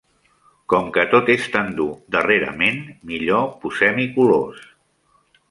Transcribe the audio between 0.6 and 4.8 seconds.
Com que tot és tan dur darrerament, millor posem-hi colors.